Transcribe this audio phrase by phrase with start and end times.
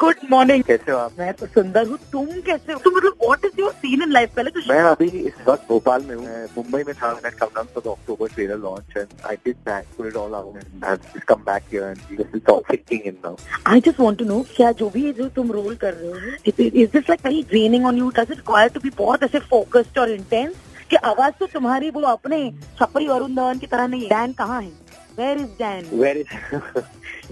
[0.00, 1.12] Good morning कैसे हो आप?
[1.18, 2.78] मैं तो सुंदर हूँ। तुम कैसे हो?
[2.84, 6.02] तुम मतलब what is your scene in life पहले तो मैं अभी इस वक्त भोपाल
[6.08, 6.26] में हूँ।
[6.56, 10.06] मुंबई में था। मैं come down for October trailer launch and I did that put
[10.06, 13.16] it all out and I have come back here and this is all sinking in
[13.24, 13.36] now
[13.72, 16.90] I just want to know क्या जो भी जो तुम role कर रहे हो is
[16.92, 20.10] this like very draining on you does it require to be बहुत ऐसे फोकस्ड और
[20.10, 20.54] इंटेंस
[20.90, 22.40] कि आवाज़ तो तुम्हारी वो अपने
[22.80, 24.72] छपरी वरुण धवन की तरह नहीं है। डैन कहाँ है?
[25.18, 26.28] Where is Dan Where is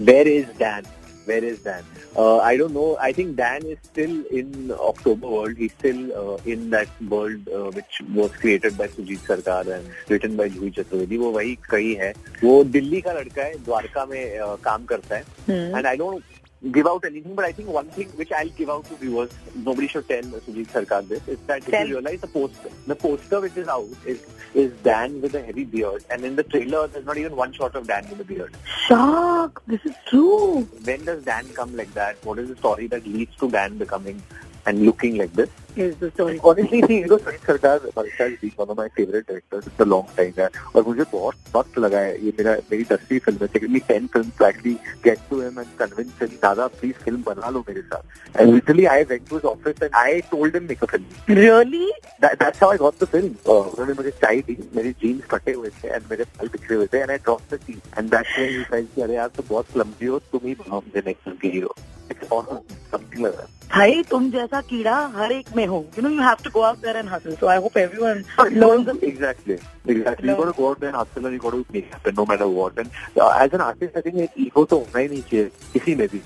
[0.09, 0.87] where is Dan?
[1.29, 1.83] Where is Dan?
[2.15, 2.97] Uh, I don't know.
[3.07, 5.57] I think Dan is still in October world.
[5.63, 10.35] He's still uh, in that world uh, which was created by Sujit Sarkar and written
[10.41, 11.17] by Juhi Chaturvedi.
[11.25, 12.11] वो वही कहीं है
[12.43, 15.75] वो दिल्ली का लड़का है द्वारका में uh, काम करता है Hmm.
[15.77, 16.23] and I don't
[16.71, 19.87] give out anything, but I think one thing which I'll give out to viewers, nobody
[19.87, 23.57] should tell Sujit Sarkar this, is that if you realize the poster, the poster which
[23.57, 27.17] is out is is Dan with a heavy beard, and in the trailer there's not
[27.17, 28.55] even one shot of Dan with a beard.
[28.87, 29.61] Shock!
[29.67, 30.61] this is true.
[30.83, 32.23] When does Dan come like that?
[32.25, 34.21] What is the story that leads to Dan becoming
[34.65, 35.49] and looking like this?
[35.75, 36.39] Is the story.
[36.43, 39.67] Honestly, see, you know, Sujit Sarkar, Sarkar is one of my favorite directors.
[39.67, 43.19] It's a long time है और मुझे बहुत वक्त लगा है ये मेरा मेरी दसवीं
[43.19, 47.21] फ़िल्म है technically ten film actually get to him and convince him दादा प्लीज़ फ़िल्म
[47.27, 50.67] बना लो मेरे साथ and literally I went to his office and I told him
[50.69, 51.87] make a film Really?
[52.23, 55.87] That's how I got the film उन्होंने मुझे चाय दी मेरे jeans फटे हुए थे
[55.87, 58.63] एंड मेरे बाल बिखरे हुए थे and I drop the tea and that's when he
[58.71, 61.49] said कि अरे यार तो बहुत क्लमजी हो तुम ही बनाओ मुझे नेक्स्ट फ़िल्म की
[61.49, 61.75] hero
[62.11, 62.59] it's awesome
[62.91, 66.49] something like भाई तुम जैसा कीड़ा हर एक में हो you know you have to
[66.53, 68.23] go out there and hustle so I hope everyone
[68.53, 69.57] learns Exactly.
[69.93, 70.29] Exactly.
[70.29, 70.39] You No.
[70.41, 72.25] got to go out there and hustle and you got to make it happen no
[72.31, 72.81] matter what.
[72.83, 75.95] And uh, as an artist, I think एक ego तो होना ही नहीं चाहिए किसी
[76.01, 76.21] में भी.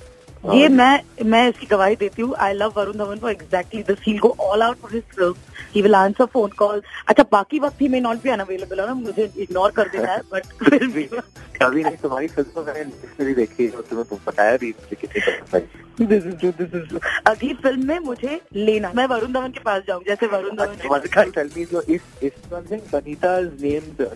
[0.53, 3.99] ये Uh, मैं मैं इसकी गवाही देती हूँ I love Varun Dhawan for exactly this
[4.07, 5.33] he go all out for his film
[5.75, 8.93] he will answer phone call अच्छा बाकी वक्त he may not be unavailable है ना
[8.93, 11.03] मुझे इग्नोर कर देना है बट फिर भी
[11.61, 15.55] कभी नहीं तुम्हारी फ़िल्म तो मैंने देखी है और तुम्हें तुम बताया भी कितनी पसंद
[15.55, 15.61] आई.
[16.01, 19.83] This is true this is अगली फ़िल्म में मुझे लेना मैं वरुण धवन के पास
[19.87, 20.75] जाऊँ जैसे वरुण धवन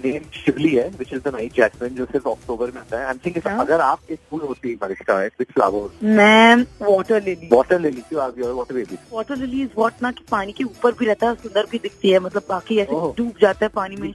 [0.03, 3.13] named शिवली है is the night jasmine जो सिर्फ़ अक्टूबर में आता है.
[3.13, 3.59] I'm thinking हाँ.
[3.65, 5.89] अगर आप एक फूल होती बारिशा है flower?
[6.03, 8.97] मैं वाटर लिली Water lily क्यों आप water lily?
[9.13, 12.09] Water lily is what ना कि पानी के ऊपर भी रहता है सुंदर भी दिखती
[12.11, 14.11] है मतलब बाकी ऐसे डूब जाता है पानी में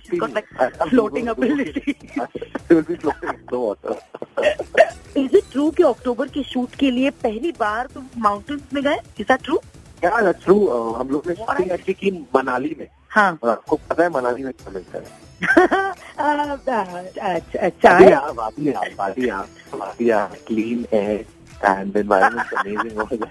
[0.90, 1.94] floating ability.
[5.16, 8.96] Is it true कि अक्टूबर के शूट के लिए पहली बार तुम माउंटेन्स में गए?
[9.20, 9.60] Is that true.
[10.04, 14.44] Uh, हम लोग ने शूटिंग एक्चुअली की मनाली में। हाँ। और आपको पता है मनाली
[14.44, 15.32] में क्या मिलता है।
[20.26, 21.24] Clean air
[21.64, 23.24] and amazing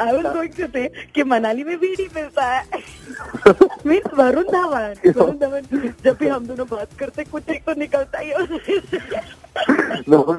[0.00, 2.66] I was going to say कि मनाली में बीड़ी मिलता है।
[3.86, 8.18] मीन वरुण धवन वरुण धवन जब भी हम दोनों बात करते कुछ एक तो निकलता
[8.18, 8.38] ही है।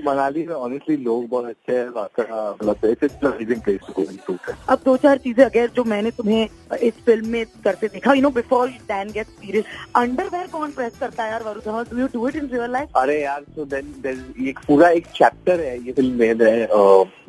[0.05, 2.95] मनाली में ऑनेस्टली लोग बहुत अच्छे हैं मतलब
[4.69, 8.29] अब दो चार चीज़ें अगर जो मैंने तुम्हें इस फ़िल्म में करते देखा you know
[8.29, 9.65] before then get serious
[9.95, 11.83] underwear कौन प्रेस करता है यार Varun Dhawan?
[11.91, 13.85] Do you do it in real life अरे यार सो देन
[14.47, 16.67] एक पूरा एक चैप्टर है ये फ़िल्म में है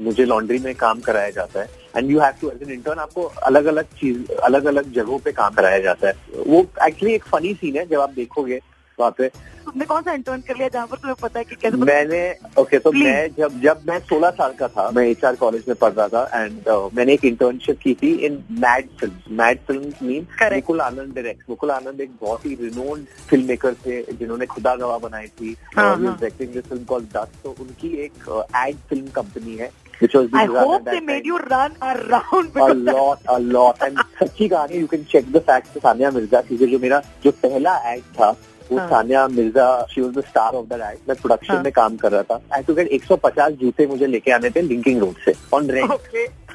[0.04, 3.22] मुझे लॉन्ड्री में काम कराया जाता है। And you have to as an intern आपको
[3.22, 6.14] अलग अलग चीज़ अलग अलग जगहों पे काम कराया जाता है।
[6.46, 8.60] वो एक्चुअली एक फनी सीन है जब आप देखोगे
[9.00, 9.28] वहाँ पे
[9.64, 12.20] तुमने कौन सा इंटर्न कर लिया जहाँ पर तुम्हें पता है कि कैसे मैंने
[12.60, 13.04] ओके तो Please.
[13.04, 16.22] मैं जब जब मैं 16 साल का था मैं एच कॉलेज में पढ़ रहा था
[16.34, 21.14] एंड uh, मैंने एक इंटर्नशिप की थी in Mad film Mad film mean Mukul Anand
[21.14, 25.56] direct Mukul Anand एक बहुत ही रिनोन्ड फ़िल्म मेकर थे जिन्होंने खुदा गवाह बनाई थी
[25.76, 25.98] हाँ, हाँ.
[25.98, 29.70] डायरेक्टिंग दिस फ़िल्म कॉल्ड दस तो उनकी एक एड फ़िल्म कंपनी है
[30.02, 31.26] which was I being run hope at that made time.
[31.26, 33.82] You run around a lot, a lot.
[33.82, 37.76] And सच्ची कहानी you can check the fact Sania Mirza क्योंकि जो मेरा जो पहला
[37.92, 38.30] एड था
[38.70, 38.88] वो हाँ.
[38.88, 41.62] Sania Mirza she was the star of the ad मैं प्रोडक्शन हाँ.
[41.62, 45.00] में काम कर रहा था। आई टू गेट 150 जूते मुझे लेके आने थे लिंकिंग
[45.00, 45.90] रोड से ऑन रेंट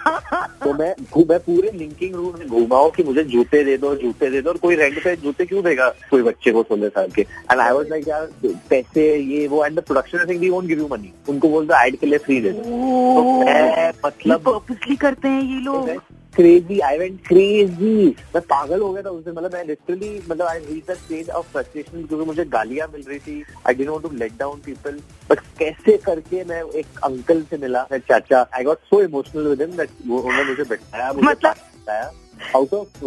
[0.63, 0.93] तो मैं
[1.29, 4.49] मैं पूरे लिंकिंग रोड में घूमा हूँ कि मुझे जूते दे दो जूते दे दो
[4.49, 5.87] और कोई रेंट पे जूते क्यों देगा?
[6.09, 8.27] कोई बच्चे को सोलह साल के। एंड आई वाज लाइक यार
[8.69, 11.65] पैसे ये वो and the production I think we won't give you money उनको बोल
[11.67, 12.61] दो एड के लिए फ्री दे दो.
[12.61, 15.89] तो मैं मतलब पर्पसली करते हैं ये लोग।
[16.35, 20.47] क्रेजी आई वेंट क्रेजी मैं पागल हो गया था उससे दिन। मतलब मैं लिटरली मतलब
[20.47, 24.03] I reach the stage of frustration क्योंकि मुझे गालियाँ मिल रही थी। I didn't want
[24.03, 24.99] to let down people
[25.29, 29.77] but कैसे करके मैं एक अंकल से मिला चाचा। I got so emotional with him
[29.77, 32.11] that वो उन्होंने मुझे बैठाया मुझे मतलब- बताया।
[32.55, 32.97] आउट ऑफ़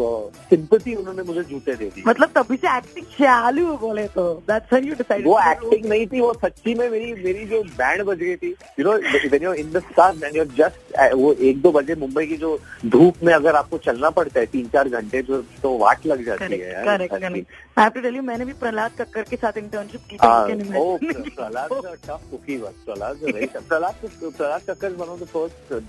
[0.51, 4.85] सिंपथी उन्होंने मुझे जूते दे दिए। मतलब तभी से एक्टिंग चालू बोले तो। दैट्स व्हेन
[4.89, 8.37] यू डिसाइडेड वो एक्टिंग नहीं थी वो सच्ची में मेरी मेरी जो बैंड बज गई
[8.37, 8.93] थी। You know
[9.29, 12.59] when you in the sun and you just वो एक दो बजे मुंबई की जो
[12.87, 16.53] धूप में अगर आपको चलना पड़ता है तीन चार घंटे तो तो वाट लग जाती
[16.55, 17.45] है यार। Correct I
[17.79, 20.57] have to tell you मैंने भी प्रहलाद कक्कर के साथ इंटर्नशिप की थी हाँ, you
[20.57, 21.31] can oh, imagine.
[21.39, 23.67] Prahlad is a tough cookie, but Prahlad is a very tough.
[23.69, 23.95] Prahlad,
[24.39, 25.81] Prahlad Kakkar is one of the first uh,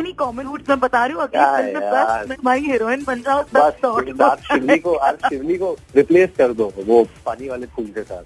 [0.00, 1.40] मैं common route में बता रही हूँ अगले
[1.74, 4.08] बस मैं हीरोइन बन जाओ बस शॉर्ट
[4.40, 8.24] शिवनी को आज शिवनी को रिप्लेस कर दो वो पानी वाले फूल के साथ।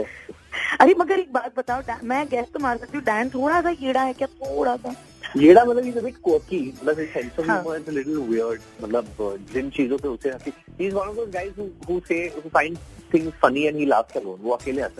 [0.80, 4.02] अरे मगर एक बात बताओ मैं गैस तो मार सकती हूँ डैन थोड़ा सा कीड़ा
[4.02, 4.28] है क्या?
[4.28, 4.94] थोड़ा सा।
[5.36, 5.84] मतलब मतलब
[7.50, 7.64] हाँ।
[8.82, 9.98] मतलब uh, जिन चीज़ों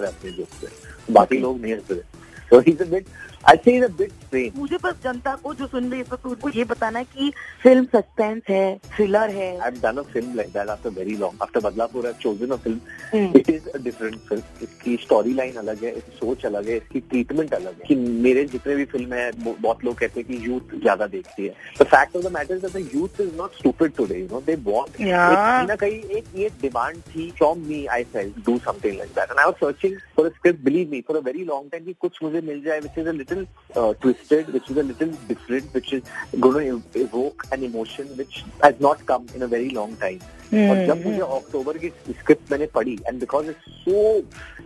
[0.06, 0.64] अपने जोक्स
[1.10, 3.00] बाकी लोग नहीं हंस रहे।
[3.46, 7.32] मुझे बस जनता को जो सुन रही है तो उनको ये बताना है कि
[7.62, 8.64] फ़िल्म सस्पेंस है
[8.96, 11.36] थ्रिलर है I've done a film like that after very long.
[11.40, 12.80] After Badlapur, I've chosen a film.
[13.12, 13.32] Hmm.
[13.34, 14.42] It is a different film.
[14.62, 17.94] इसकी स्टोरी लाइन अलग है इसकी सोच अलग है इसकी ट्रीटमेंट अलग है कि
[18.26, 21.86] मेरे जितने भी फ़िल्म है बहुत लोग कहते हैं कि यूथ ज़्यादा देखती है the
[21.86, 24.96] fact of the matter that the youth is not stupid today you know they want
[24.96, 29.30] कहीं ना कहीं एक ये डिमांड थी from me I felt do something like that
[29.30, 31.94] and I was searching for a script believe me for a very long time कि
[32.00, 33.35] कुछ मुझे मिल जाए which is a little
[33.76, 38.80] twisted which is a little different which is going to evoke an emotion which has
[38.86, 40.24] not come in a very long time
[40.70, 44.16] और जब मुझे अक्टूबर की script मैंने पढ़ी and because it's so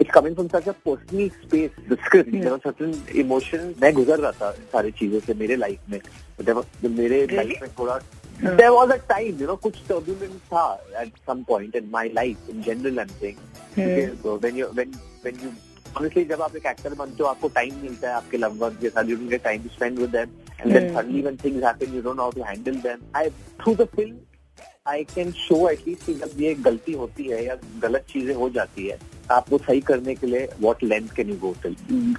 [0.01, 4.51] it's coming from such a personal space the script certain emotion मैं गुजर रहा था
[4.73, 6.01] सारी चीज़ों से मेरे लाइफ में
[6.47, 7.27] There was- मेरे?
[7.33, 7.99] लाइफ में थोड़ा
[8.59, 10.67] there was a time you know कुछ turbulence था
[11.01, 13.43] at some point in my life in general I'm saying
[13.75, 14.95] Because, uh, when you when
[15.25, 15.51] when you
[15.97, 18.89] honestly जब आप एक एक्टर बनते हो आपको टाइम मिलता है आपके लव वन के
[18.89, 20.29] साथ you get time to spend with them
[20.61, 20.93] and then.
[20.95, 23.31] Suddenly when things happen you don't know how to handle them I
[23.63, 24.17] through the film
[24.89, 28.87] I can show at least कि जब ये गलती होती है या गलत चीज़ें हो जाती
[28.87, 28.99] है
[29.31, 31.75] आपको सही करने के लिए what length can you go till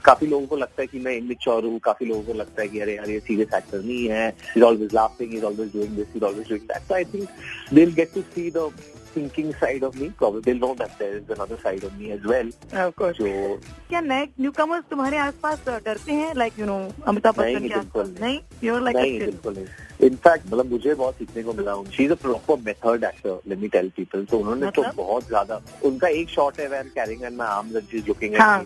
[0.06, 2.80] काफ़ी लोगों को लगता है कि मैं इनमेच्योर हूँ काफ़ी लोगों को लगता है कि
[2.80, 4.28] अरे यार ये सीरियस एक्टर नहीं है
[4.58, 7.28] is always laughing is always doing this is always doing that so I think
[7.74, 8.70] they will get to see the
[9.14, 10.10] thinking side of me.
[10.20, 12.52] Probably they'll know that there is another side of me as well.
[12.86, 13.18] Of course.
[13.18, 13.30] so
[13.90, 14.52] क्या नए new
[14.90, 16.34] तुम्हारे आसपास डरते हैं?
[16.36, 16.78] Like you know
[17.08, 18.10] Amitabh नहीं, बच्चन के आसपास?
[18.22, 22.16] नहीं। यूर नहीं बिल्कुल नहीं। इनफैक्ट मतलब मुझे बहुत सीखने को मिला she is a
[22.22, 24.96] proper method actor let me tell people तो उन्होंने तो मतलब?
[24.96, 28.34] बहुत ज़्यादा उनका एक शॉट है where carrying and my arms and she is looking
[28.34, 28.66] at me हाँ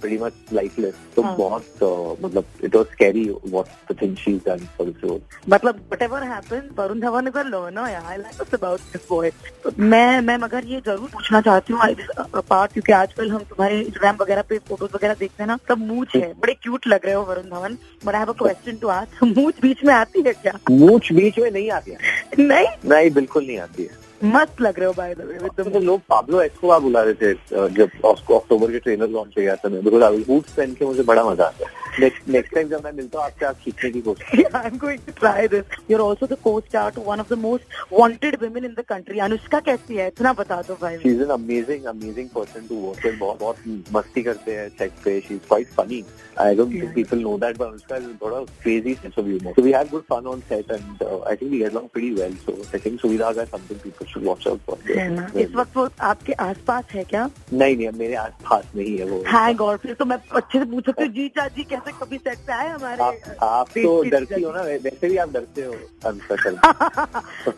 [0.00, 0.94] pretty much lifeless.
[1.16, 1.36] तो हाँ.
[1.36, 3.24] बहुत uh, मतलब it was scary
[3.54, 7.42] what the thing she's done for this role मतलब whatever happens Varun Dhawan is a
[7.42, 9.30] learner यार I like about this boy
[9.78, 14.42] मैं मैं मगर ये ज़रूर पूछना चाहती हूँ पार्ट क्योंकि आजकल हम तुम्हारे इंस्टाग्राम वगैरह
[14.48, 17.50] पे फ़ोटोज़ वगैरह देखते हैं ना तब मूछ है बड़े क्यूट लग रहे हो Varun
[17.50, 20.58] Dhawan but I have a question to ask मूछ बीच में आती है क्या?
[20.70, 21.98] मूछ बीच में नहीं आती है।
[22.38, 22.66] नहीं?
[22.90, 26.00] नहीं बिल्कुल नहीं आती है। मस्त लग रहे हो बाय द वे विद तो लोग
[26.08, 27.32] पाब्लो एस्कोबार बुला रहे थे
[27.74, 31.24] जब अक्टूबर के ट्रेनर लॉन्च किया था, मैं बिकॉज़ आई बूट्स पहन के मुझे बड़ा
[31.24, 34.38] मज़ा आता है। नेक्स्ट नेक्स्ट टाइम जब मैं मिलता हूँ आपसे आप खींचने की कोशिश
[34.38, 35.76] Yeah, I'm going to try this.
[35.88, 39.20] You're also the co-star to one of the most wanted women in the country.
[39.26, 40.06] Anushka कैसी है?
[40.08, 43.92] इतना बता दो भाई। She is an amazing amazing person to work with बहुत बहुत
[43.96, 45.20] मस्ती करते हैं सेट पे.
[45.28, 46.02] She is quite funny
[46.40, 49.72] I don't think people know that but उसका थोड़ा crazy sense of humour so we
[49.72, 52.34] have good fun on set and I think we get along pretty well.
[52.42, 56.32] So I think सुविधा का something people should watch out for इस वक्त वो आपके
[56.44, 57.28] आसपास है क्या?
[57.52, 60.64] नहीं नहीं मेरे आस पास नहीं है वो। हाय गॉड फिर तो मैं अच्छे से
[60.64, 64.42] पूछ सकती हूँ। जी चाची कैसे कभी सेट पे आए हमारे आप आप तो डरती
[64.42, 65.74] हो ना वैसे भी आप डरते हो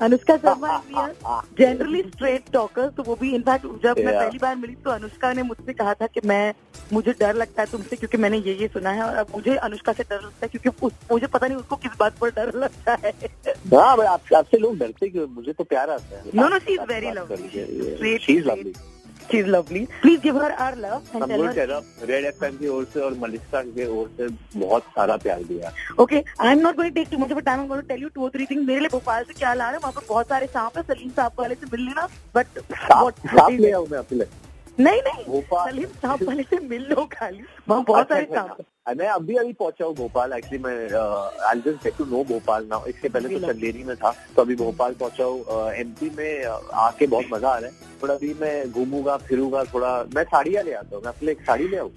[0.01, 0.83] Anushka Sharma
[1.61, 5.43] generally straight talker तो वो भी इनफैक्ट जब मैं पहली बार मिली तो अनुष्का ने
[5.43, 6.55] मुझसे कहा था कि मैं
[6.93, 9.93] मुझे डर लगता है तुमसे क्योंकि मैंने ये ये सुना है और अब मुझे अनुष्का
[9.93, 12.99] से डर लगता है क्योंकि उस, मुझे पता नहीं उसको किस बात पर डर लगता
[13.05, 13.13] है।
[13.75, 15.27] हाँ आप आपसे लोग डरते क्यों?
[15.29, 17.05] मुझे तो प्यार आता है। No, no, she is आप very
[19.35, 19.87] बात lovely.
[20.03, 21.03] Please give her our love.
[21.15, 25.43] हम कह रेड एफ़ की ओर से और मलिश्का की ओर से बहुत सारा प्यार
[25.43, 28.09] दिया okay I am not going take too much of time I going tell you
[28.09, 29.81] two three things मेरे लिए भोपाल से क्या ला रहे हैं?
[29.81, 33.71] वहाँ पर बहुत सारे सांप है। सलीम साहब वाले से मिल लेना बट साफ़ ले
[33.71, 34.25] आऊँ मैं अपने
[34.81, 38.57] नहीं नहीं। सलीम साहब वाले से मिल लो खाली। वहाँ बहुत सारे सांप।
[38.97, 40.33] मैं अभी अभी पहुँचा हूँ भोपाल.
[40.33, 40.75] एक्चुअली मैं
[41.49, 43.47] I just get to know Bhopal now इससे पहले तो?
[43.47, 44.15] चंदेरी में था.
[44.37, 47.87] तो अभी भोपाल पहुँचा हूँ एमपी में uh, आके बहुत मज़ा आ रहा है.
[48.03, 51.03] थोड़ा अभी मैं घूमूँगा फिरूँगा थोड़ा मैं साड़ियाँ ले आता हूँ.
[51.05, 51.91] मैं अपने एक साड़ी ले आऊँ.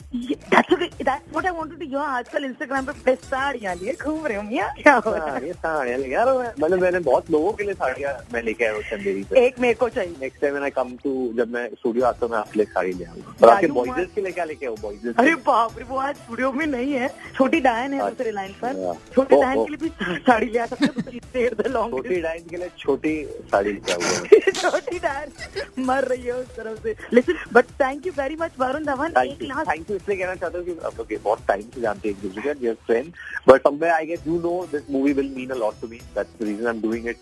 [2.02, 6.30] आजकल इंस्टाग्राम पे साड़ियाँ लिए घूम रहे हो साड़ियाँ साड़ियाँ ले यार
[6.60, 9.74] मतलब मैंने बहुत लोगों के लिए साड़ियाँ मैं लेके आया हूँ चंदेरी से एक मेरे
[9.74, 12.66] को चाहिए। नेक्स्ट टाइम मैंने कम टू जब मैं स्टूडियो आता हूँ मैं आपके लिए
[12.74, 13.34] साड़ी ले आऊँगा.
[13.42, 16.52] और आपके बॉयजेस के लिए क्या लेके आऊँ बॉयजेस अरे बाप रे वो आज स्टूडियो
[16.52, 20.16] में नहीं है। छोटी डायन है दूसरे लाइन पर। अच्छा। छोटी डायन के लिए भी
[20.28, 23.14] साड़ी ले आ सकते लॉन्ग छोटी डाइन के लिए छोटी
[23.52, 23.74] साड़ी
[24.62, 28.86] छोटी डायन मर रही है उस तरफ़ से। लेकिन but thank you very much Varun
[28.86, 31.62] Dhawan thank एक यू लास्ट थैंक यू इसलिए कहना चाहता हूँ कि ओके बहुत टाइम
[31.76, 33.14] से जानते हैं एक दूसरे का friend
[33.48, 36.40] but somewhere I get you know this movie will mean a lot to me that's
[36.42, 37.18] the reason I am doing it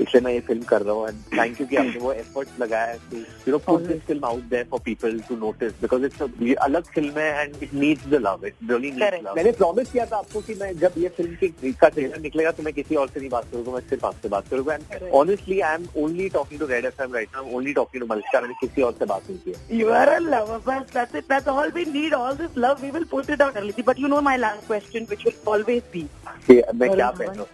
[0.00, 2.86] इसलिए मैं ये फ़िल्म कर रहा हूँ। एंड थैंक यू कि आपने वो एफर्ट लगाया
[2.86, 6.22] है you know put this film out there for people to notice because it's
[6.62, 10.40] अलग फ़िल्म है and it needs the love it really मैंने प्रॉमिस किया था आपको
[10.40, 13.30] कि मैं जब ये फ़िल्म की का ट्रेलर निकलेगा तो मैं किसी और से नहीं
[13.30, 16.84] बात करूँगा मैं सिर्फ़ आपसे बात करूँगा and honestly I am only talking to Red
[16.84, 19.90] FM right now only talking to Malika मैंने किसी और से बात नहीं की You
[19.90, 21.28] are a lover, but that's it.
[21.28, 22.12] That's all we need.
[22.14, 23.82] All this love, we will put it out early.
[23.82, 26.06] But you know my last question, which will always be.
[26.50, 27.44] मैं क्या पहनूं?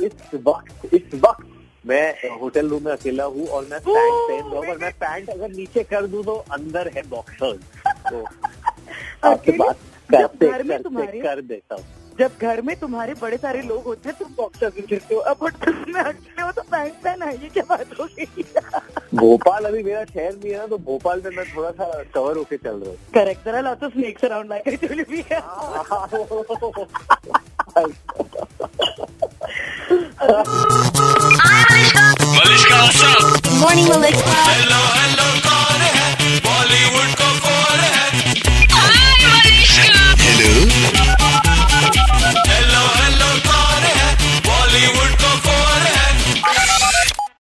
[0.00, 1.46] इस वक्त इस वक्त
[1.84, 5.30] मैं होटल रूम में अकेला हूँ और मैं पैंट पहन रहा हूँ और मैं पैंट
[5.30, 7.60] अगर नीचे कर दूँ तो अंदर है बॉक्सर्स
[8.10, 8.24] तो
[9.24, 9.78] आपसे बात
[10.12, 11.84] जब घर में तुम्हारे- कर देता हूँ।
[12.18, 15.36] जब घर में तुम्हारे बड़े सारे लोग होते हैं तुम बॉक्सर भी फिरते हो। अब
[15.88, 18.44] में अकेले हो तो पैंट पहना है ये क्या बात हो गई?
[19.14, 22.56] भोपाल अभी मेरा शहर नहीं है ना तो भोपाल में मैं थोड़ा सा कवर होके
[22.56, 26.22] चल रहा हूँ। Correct there are lots of snakes around like I told you
[32.32, 32.76] Malishka,
[33.62, 33.86] what's